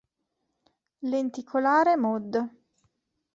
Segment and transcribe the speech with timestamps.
[1.03, 2.33] Lenticolare Mod.